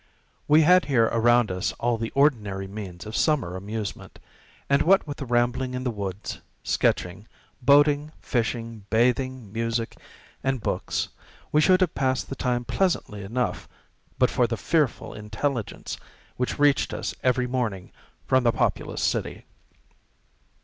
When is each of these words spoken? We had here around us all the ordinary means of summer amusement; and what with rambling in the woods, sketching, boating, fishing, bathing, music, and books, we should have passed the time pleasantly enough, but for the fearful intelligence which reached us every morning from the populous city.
We 0.47 0.61
had 0.63 0.85
here 0.85 1.03
around 1.11 1.51
us 1.51 1.73
all 1.73 1.99
the 1.99 2.09
ordinary 2.15 2.65
means 2.65 3.05
of 3.05 3.15
summer 3.15 3.55
amusement; 3.55 4.17
and 4.67 4.81
what 4.81 5.05
with 5.05 5.21
rambling 5.21 5.75
in 5.75 5.83
the 5.83 5.91
woods, 5.91 6.41
sketching, 6.63 7.27
boating, 7.61 8.11
fishing, 8.19 8.83
bathing, 8.89 9.53
music, 9.53 9.95
and 10.43 10.59
books, 10.59 11.09
we 11.51 11.61
should 11.61 11.81
have 11.81 11.93
passed 11.93 12.29
the 12.29 12.35
time 12.35 12.65
pleasantly 12.65 13.21
enough, 13.21 13.69
but 14.17 14.31
for 14.31 14.47
the 14.47 14.57
fearful 14.57 15.13
intelligence 15.13 15.99
which 16.35 16.57
reached 16.57 16.95
us 16.95 17.13
every 17.21 17.45
morning 17.45 17.91
from 18.25 18.43
the 18.43 18.51
populous 18.51 19.03
city. 19.03 19.45